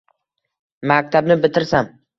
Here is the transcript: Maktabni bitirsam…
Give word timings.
Maktabni 0.93 1.41
bitirsam… 1.47 1.99